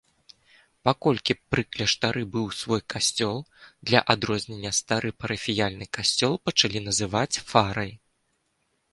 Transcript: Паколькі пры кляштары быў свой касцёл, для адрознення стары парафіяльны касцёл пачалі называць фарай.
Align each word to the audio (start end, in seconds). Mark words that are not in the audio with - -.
Паколькі 0.87 1.33
пры 1.55 1.63
кляштары 1.73 2.21
быў 2.35 2.45
свой 2.59 2.79
касцёл, 2.93 3.37
для 3.89 3.99
адрознення 4.13 4.71
стары 4.79 5.09
парафіяльны 5.25 5.85
касцёл 5.99 6.33
пачалі 6.49 6.79
называць 6.87 7.39
фарай. 7.51 7.91